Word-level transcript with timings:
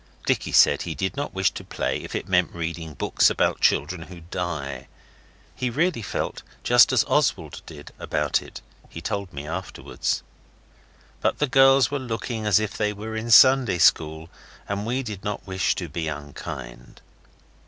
Dicky 0.25 0.51
said 0.51 0.81
he 0.81 0.95
did 0.95 1.15
not 1.15 1.31
wish 1.35 1.51
to 1.51 1.63
play 1.63 2.01
if 2.01 2.15
it 2.15 2.27
meant 2.27 2.55
reading 2.55 2.95
books 2.95 3.29
about 3.29 3.61
children 3.61 4.01
who 4.01 4.21
die; 4.21 4.87
he 5.53 5.69
really 5.69 6.01
felt 6.01 6.41
just 6.63 6.91
as 6.91 7.03
Oswald 7.03 7.61
did 7.67 7.91
about 7.99 8.41
it, 8.41 8.61
he 8.89 8.99
told 8.99 9.31
me 9.31 9.45
afterwards. 9.47 10.23
But 11.19 11.37
the 11.37 11.45
girls 11.45 11.91
were 11.91 11.99
looking 11.99 12.47
as 12.47 12.59
if 12.59 12.75
they 12.75 12.93
were 12.93 13.15
in 13.15 13.29
Sunday 13.29 13.77
school, 13.77 14.27
and 14.67 14.87
we 14.87 15.03
did 15.03 15.23
not 15.23 15.45
wish 15.45 15.75
to 15.75 15.87
be 15.87 16.07
unkind. 16.07 16.99